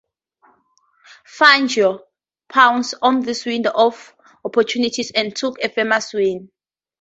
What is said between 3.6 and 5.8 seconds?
of opportunity and took a